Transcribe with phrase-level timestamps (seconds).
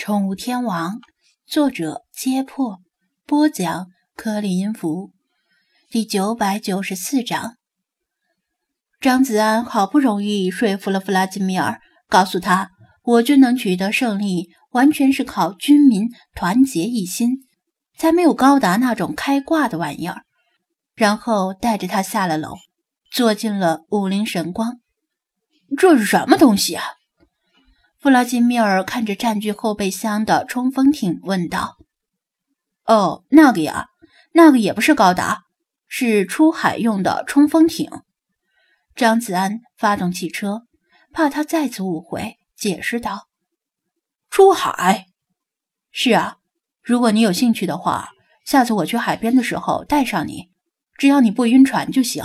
[0.00, 0.98] 宠物天王，
[1.46, 2.78] 作者：揭破，
[3.26, 5.10] 播讲：柯里音符，
[5.90, 7.58] 第九百九十四章。
[8.98, 12.70] 张子安好不容易说服了弗拉基米尔，告诉他，
[13.02, 17.46] 我军能取得胜利，完全是靠军民团结一心，
[17.98, 20.22] 才没有高达那种开挂的玩意儿。
[20.94, 22.54] 然后带着他下了楼，
[23.12, 24.80] 坐进了武林神光。
[25.76, 26.84] 这是什么东西啊？
[28.00, 31.76] 弗拉基米尔看着占据后备箱的冲锋艇，问道
[32.86, 33.90] ：“哦，那个呀，
[34.32, 35.42] 那个也不是高达，
[35.86, 37.90] 是出海用的冲锋艇。”
[38.96, 40.62] 张子安发动汽车，
[41.12, 43.28] 怕他再次误会，解释道
[44.30, 45.04] ：“出海？
[45.90, 46.38] 是啊，
[46.82, 48.12] 如果你有兴趣的话，
[48.46, 50.50] 下次我去海边的时候带上你，
[50.96, 52.24] 只要你不晕船就行。”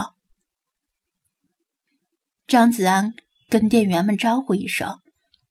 [2.47, 3.13] 张子安
[3.49, 5.01] 跟店员们招呼一声。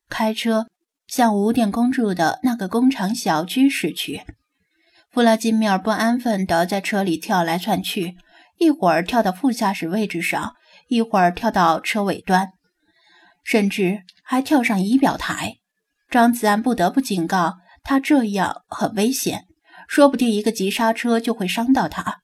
[0.08, 0.66] 开车
[1.06, 4.22] 向五点公住的那个工厂小区驶去。
[5.10, 8.16] 弗拉基米尔不安分地在车里跳来窜去，
[8.58, 10.54] 一会儿跳到副驾驶位置上，
[10.88, 12.48] 一会儿跳到车尾端，
[13.44, 15.58] 甚至还跳上仪表台。
[16.10, 19.44] 张子安不得不警告他，这样很危险，
[19.86, 22.22] 说不定一个急刹车就会伤到他。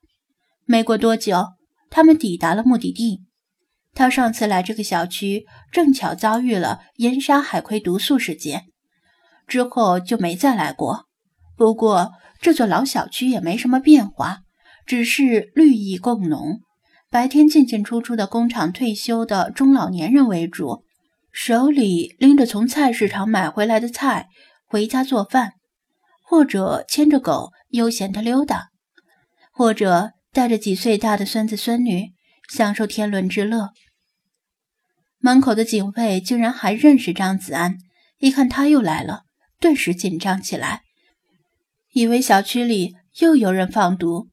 [0.65, 1.55] 没过多久，
[1.91, 3.23] 他们抵达了目的地。
[3.95, 8.65] 他上次来这个小区，正巧遭遇了盐沙海葵毒素事件，
[9.47, 11.07] 之后就没再来过。
[11.57, 14.39] 不过这座老小区也没什么变化，
[14.87, 16.61] 只是绿意更浓。
[17.11, 20.85] 白天进进出出的工厂退休的中老年人为主，
[21.33, 24.29] 手里拎着从菜市场买回来的菜
[24.67, 25.55] 回家做饭，
[26.25, 28.69] 或者牵着狗悠闲地溜达，
[29.53, 32.13] 或者带着几岁大的孙子孙女。
[32.51, 33.71] 享受天伦之乐。
[35.19, 37.79] 门口的警卫竟然还认识张子安，
[38.19, 39.23] 一看他又来了，
[39.61, 40.83] 顿时紧张起来，
[41.93, 44.29] 以为小区里又有人放毒。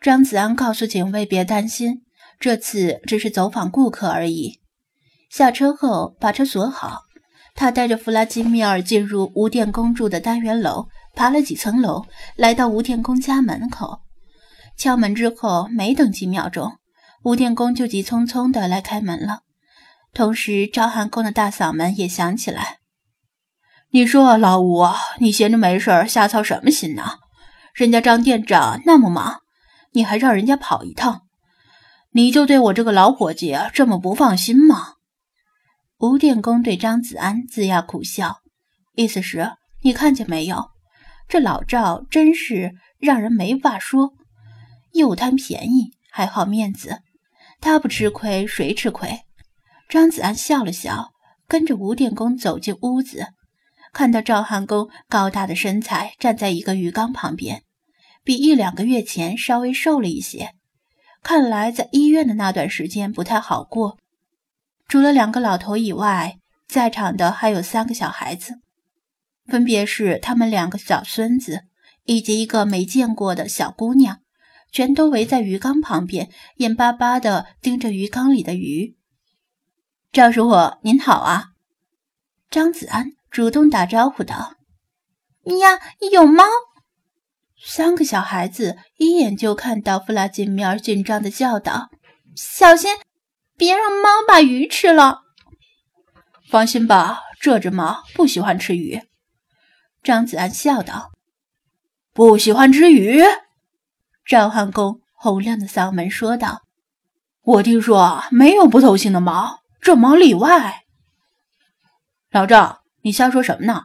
[0.00, 2.02] 张子安告诉警卫别担心，
[2.40, 4.60] 这次只是走访顾客而已。
[5.30, 7.02] 下车后把车锁好，
[7.54, 12.06] 他带着弗拉基米尔进入吴电工住的单元楼，爬了几层楼，
[12.36, 14.02] 来到吴电工家门口，
[14.76, 16.78] 敲门之后没等几秒钟。
[17.24, 19.42] 吴电工就急匆匆的来开门了，
[20.12, 22.78] 同时赵汉公的大嗓门也响起来
[23.90, 24.84] ：“你说老吴，
[25.20, 27.18] 你闲着没事瞎操什么心呢？
[27.74, 29.42] 人家张店长那么忙，
[29.92, 31.22] 你还让人家跑一趟，
[32.10, 34.94] 你就对我这个老伙计这么不放心吗？”
[35.98, 38.40] 吴电工对张子安龇牙苦笑，
[38.96, 39.52] 意思是
[39.82, 40.70] ：“你看见没有，
[41.28, 44.12] 这老赵真是让人没话说，
[44.90, 47.02] 又贪便宜，还好面子。”
[47.62, 49.20] 他不吃亏，谁吃亏？
[49.88, 51.12] 张子安笑了笑，
[51.46, 53.28] 跟着吴电工走进屋子，
[53.92, 57.62] 看到赵汉公高大的身材站在一个鱼缸旁边，
[58.24, 60.54] 比一两个月前稍微瘦了一些。
[61.22, 63.96] 看来在医院的那段时间不太好过。
[64.88, 68.58] 除了两个老头以外，在场的还有三个小孩子，
[69.46, 71.66] 分别是他们两个小孙子
[72.06, 74.21] 以及一个没见过的小姑娘。
[74.72, 78.96] 全都围在鱼缸旁边，眼巴巴地盯着鱼缸里的鱼。
[80.10, 81.50] 赵叔父您好啊！
[82.50, 84.56] 张子安主动打招呼道
[85.60, 85.78] ：“呀，
[86.10, 86.44] 有猫！”
[87.64, 91.90] 三个小孩子一眼就看到弗拉基米尔，紧张地叫道
[92.34, 92.90] ：“小心，
[93.56, 95.20] 别让猫把鱼吃了！”
[96.48, 99.02] 放心吧，这只猫不喜欢吃鱼。”
[100.02, 101.12] 张子安笑道
[102.12, 103.22] ：“不喜欢吃鱼。”
[104.24, 106.62] 赵汉公洪亮的嗓门说道
[107.42, 110.84] ：“我听说没有不偷腥的猫，这猫例外。”
[112.30, 113.82] 老赵，你瞎说什么呢？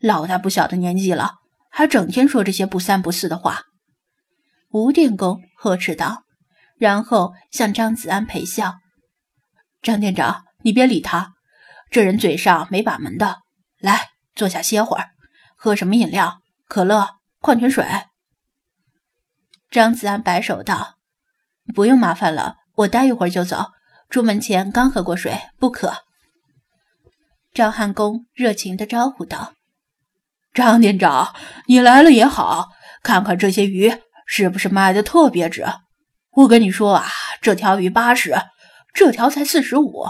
[0.00, 1.34] 老大不小的年纪了，
[1.70, 3.64] 还整天说这些不三不四的话。”
[4.70, 6.24] 吴电工呵斥道，
[6.76, 8.76] 然后向张子安陪笑
[9.82, 11.34] ：“张店长，你别理他，
[11.90, 13.38] 这人嘴上没把门的。
[13.78, 15.10] 来，坐下歇会儿，
[15.56, 16.40] 喝什么饮料？
[16.66, 17.08] 可乐、
[17.40, 17.86] 矿泉水。”
[19.70, 20.96] 张子安摆手道
[21.74, 23.66] ：“不用麻烦了，我待一会儿就走。
[24.08, 25.92] 出门前刚喝过水，不渴。”
[27.52, 29.52] 赵汉公热情地招呼道
[30.54, 31.34] ：“张店长，
[31.66, 32.68] 你来了也好，
[33.02, 33.92] 看看这些鱼
[34.26, 35.66] 是不是卖的特别值。
[36.30, 37.06] 我跟你说啊，
[37.42, 38.34] 这条鱼八十，
[38.94, 40.06] 这条才四十五，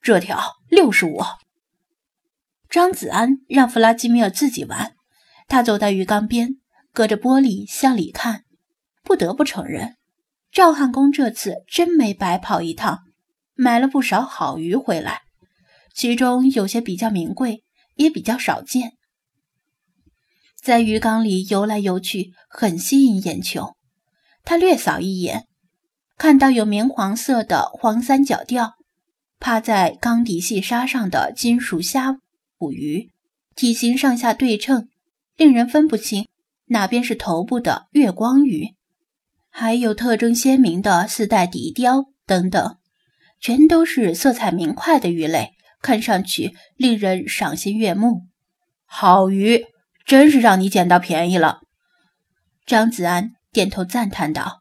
[0.00, 1.24] 这条六十五。”
[2.70, 4.94] 张子安让弗拉基米尔自己玩，
[5.48, 6.50] 他走到鱼缸边，
[6.92, 8.42] 隔着玻璃向里看。
[9.06, 9.94] 不得不承认，
[10.50, 13.04] 赵汉公这次真没白跑一趟，
[13.54, 15.22] 买了不少好鱼回来，
[15.94, 17.62] 其中有些比较名贵，
[17.94, 18.94] 也比较少见。
[20.60, 23.76] 在鱼缸里游来游去，很吸引眼球。
[24.42, 25.46] 他略扫一眼，
[26.18, 28.74] 看到有明黄色的黄三角钓
[29.38, 32.18] 趴在缸底细沙上的金属虾
[32.58, 33.12] 捕鱼，
[33.54, 34.88] 体型上下对称，
[35.36, 36.26] 令人分不清
[36.66, 38.75] 哪边是头部的月光鱼。
[39.58, 42.76] 还有特征鲜明的四带底鲷等等，
[43.40, 48.26] 全都是色彩明快的鱼类，看上去令人赏心悦目。
[48.84, 49.64] 好鱼，
[50.04, 51.60] 真是让你捡到便宜了。
[52.66, 54.60] 张子安点头赞叹道：“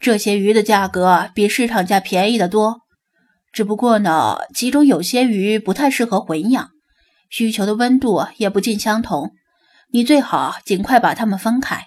[0.00, 2.80] 这些鱼的价格比市场价便宜的多，
[3.52, 6.70] 只不过呢，其中有些鱼不太适合混养，
[7.30, 9.30] 需求的温度也不尽相同。
[9.92, 11.86] 你最好尽快把它们分开。”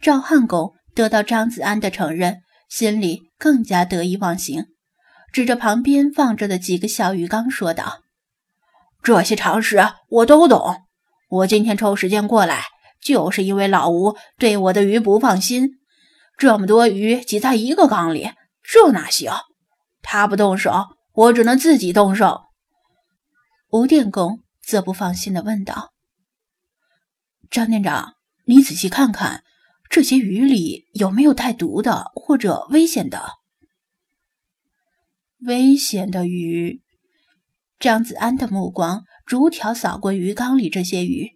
[0.00, 4.64] 赵汉公得到张子安的承认，心里更加得意忘形，
[5.30, 8.00] 指着旁边放着的几个小鱼缸说道
[9.02, 10.84] ：“这些常识我都懂。
[11.28, 12.64] 我今天抽时间过来，
[13.02, 15.78] 就是因为老吴对我的鱼不放心。
[16.38, 18.30] 这么多鱼挤在一个缸里，
[18.62, 19.30] 这哪行？
[20.00, 22.44] 他不动手，我只能自己动手。”
[23.68, 25.92] 吴电工则不放心地问道
[27.50, 28.14] ：“张店长，
[28.46, 29.44] 你仔细看看。”
[29.90, 33.20] 这些鱼里有没有带毒的或者危险的？
[35.40, 36.80] 危险的鱼。
[37.80, 41.32] 张子安的目光逐条扫过鱼缸里这些鱼，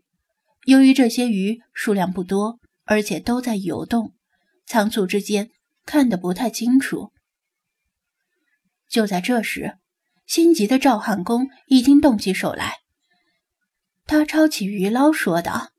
[0.67, 4.15] 由于这些鱼数量不多，而且都在游动，
[4.67, 5.51] 仓促之间
[5.85, 7.11] 看得不太清楚。
[8.89, 9.79] 就在这时，
[10.27, 12.75] 心急的赵汉公已经动起手来。
[14.07, 15.73] 他抄起鱼捞说道：“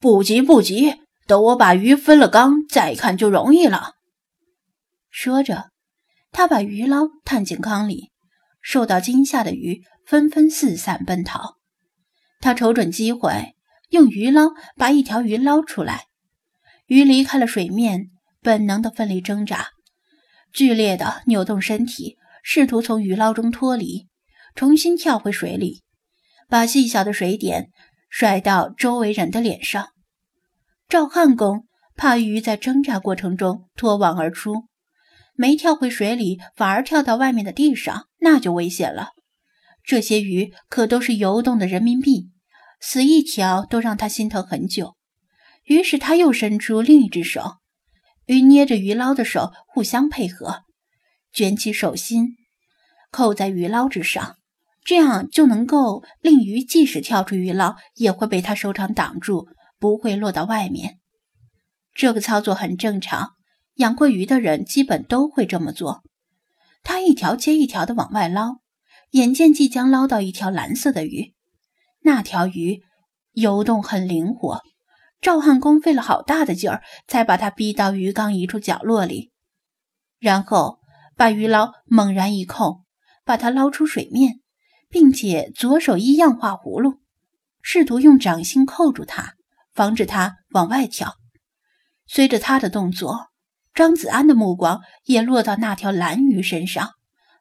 [0.00, 3.94] 不急，不急。”等我把鱼分了缸，再看就容易了。
[5.10, 5.70] 说着，
[6.30, 8.12] 他把鱼捞探进缸里，
[8.60, 11.56] 受到惊吓的鱼纷纷四散奔逃。
[12.40, 13.54] 他瞅准机会，
[13.90, 16.04] 用鱼捞把一条鱼捞出来。
[16.86, 19.70] 鱼离开了水面，本能的奋力挣扎，
[20.52, 24.06] 剧烈的扭动身体，试图从鱼捞中脱离，
[24.54, 25.82] 重新跳回水里，
[26.48, 27.70] 把细小的水点
[28.08, 29.88] 甩到周围人的脸上。
[30.88, 31.66] 赵汉公
[31.96, 34.66] 怕鱼在挣扎过程中脱网而出，
[35.34, 39.08] 没跳回水里，反而跳到外面的地上，那就危险了。
[39.82, 42.30] 这些鱼可都是游动的人民币，
[42.80, 44.94] 死一条都让他心疼很久。
[45.64, 47.56] 于是他又伸出另一只手，
[48.26, 50.62] 与捏着鱼捞的手互相配合，
[51.32, 52.36] 卷起手心，
[53.10, 54.36] 扣在鱼捞之上，
[54.84, 59.48] 这样就能够令鱼即使跳出鱼捞，也会被他手掌挡住。
[59.78, 60.98] 不会落到外面。
[61.94, 63.34] 这个操作很正常，
[63.76, 66.02] 养过鱼的人基本都会这么做。
[66.82, 68.58] 他一条接一条的往外捞，
[69.10, 71.34] 眼见即将捞到一条蓝色的鱼。
[72.02, 72.82] 那条鱼
[73.32, 74.62] 游动很灵活，
[75.20, 79.32] 赵汉公费了好大的劲儿，才把它逼到鱼缸一处角落里，
[80.18, 80.78] 然后
[81.16, 82.82] 把鱼捞猛然一扣，
[83.24, 84.40] 把它捞出水面，
[84.90, 87.00] 并且左手一样画葫芦，
[87.62, 89.35] 试图用掌心扣住它。
[89.76, 91.14] 防止他往外跳。
[92.08, 93.28] 随着他的动作，
[93.74, 96.94] 张子安的目光也落到那条蓝鱼身上，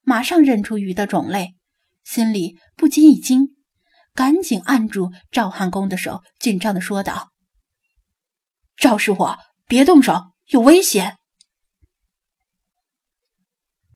[0.03, 1.55] 马上认出鱼的种类，
[2.03, 3.55] 心里不禁一惊，
[4.13, 7.31] 赶紧按住赵汉公的手，紧张的说道
[8.77, 11.17] ：“赵师傅，别动手，有危险！”